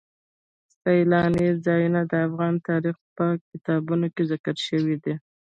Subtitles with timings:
[0.79, 5.13] سیلانی ځایونه د افغان تاریخ په کتابونو کې ذکر شوی دي.